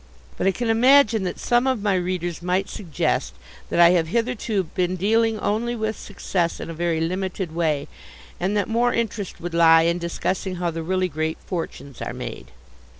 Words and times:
But 0.35 0.47
I 0.47 0.51
can 0.51 0.67
imagine 0.71 1.21
that 1.25 1.37
some 1.39 1.67
of 1.67 1.83
my 1.83 1.93
readers 1.93 2.41
might 2.41 2.69
suggest 2.69 3.35
that 3.69 3.79
I 3.79 3.91
have 3.91 4.07
hitherto 4.07 4.63
been 4.63 4.95
dealing 4.95 5.39
only 5.39 5.75
with 5.75 5.95
success 5.95 6.59
in 6.59 6.71
a 6.71 6.73
very 6.73 6.99
limited 6.99 7.53
way, 7.53 7.87
and 8.39 8.57
that 8.57 8.67
more 8.67 8.95
interest 8.95 9.39
would 9.39 9.53
lie 9.53 9.83
in 9.83 9.99
discussing 9.99 10.55
how 10.55 10.71
the 10.71 10.81
really 10.81 11.07
great 11.07 11.37
fortunes 11.45 12.01
are 12.01 12.13
made. 12.13 12.47